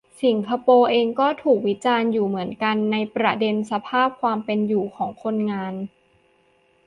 [0.23, 5.73] สิงคโปร์เองก็ถูกวิจารณ์อยู่เหมือนกัน ในประเด็นสภาพความเป็นอยู่ของคนงาน